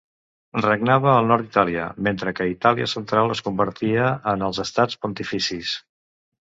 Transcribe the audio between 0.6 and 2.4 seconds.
Regnava al nord d'Itàlia, mentre